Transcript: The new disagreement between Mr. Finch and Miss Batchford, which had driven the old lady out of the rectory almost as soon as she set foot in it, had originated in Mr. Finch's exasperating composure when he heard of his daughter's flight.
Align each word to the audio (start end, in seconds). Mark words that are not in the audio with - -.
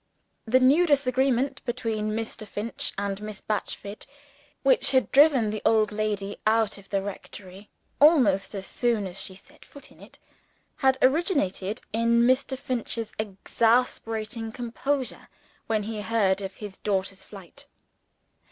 The 0.45 0.59
new 0.59 0.87
disagreement 0.87 1.63
between 1.63 2.09
Mr. 2.13 2.47
Finch 2.47 2.91
and 2.97 3.21
Miss 3.21 3.39
Batchford, 3.39 4.07
which 4.63 4.89
had 4.93 5.11
driven 5.11 5.51
the 5.51 5.61
old 5.63 5.91
lady 5.91 6.37
out 6.47 6.79
of 6.79 6.89
the 6.89 7.03
rectory 7.03 7.69
almost 7.99 8.55
as 8.55 8.65
soon 8.65 9.05
as 9.05 9.21
she 9.21 9.35
set 9.35 9.63
foot 9.63 9.91
in 9.91 10.01
it, 10.01 10.17
had 10.77 10.97
originated 11.03 11.81
in 11.93 12.23
Mr. 12.23 12.57
Finch's 12.57 13.13
exasperating 13.19 14.51
composure 14.51 15.27
when 15.67 15.83
he 15.83 16.01
heard 16.01 16.41
of 16.41 16.55
his 16.55 16.79
daughter's 16.79 17.23
flight. 17.23 17.67